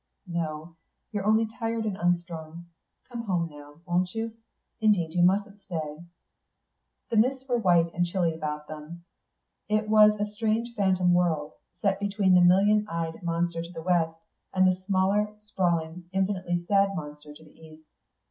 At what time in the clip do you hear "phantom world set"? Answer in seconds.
10.73-11.99